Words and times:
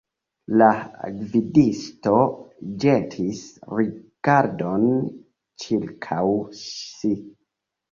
La 0.59 0.69
gvidisto 1.17 2.13
ĵetis 2.85 3.43
rigardon 3.75 4.89
ĉirkaŭ 5.67 6.27
si. 6.65 7.17